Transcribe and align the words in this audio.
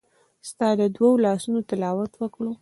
ستا 0.49 0.67
د 0.79 0.81
دوو 0.95 1.09
لاسونو 1.25 1.59
تلاوت 1.69 2.11
وکړ 2.17 2.43